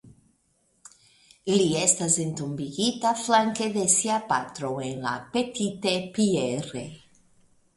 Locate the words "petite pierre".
5.37-6.87